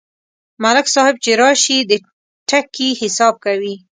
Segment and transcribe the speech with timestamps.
[0.63, 1.91] ملک صاحب چې راشي، د
[2.49, 3.75] ټکي حساب کوي.